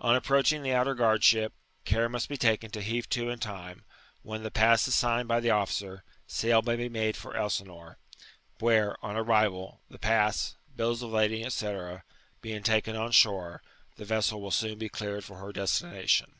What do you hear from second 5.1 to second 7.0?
by the officer, s^l may be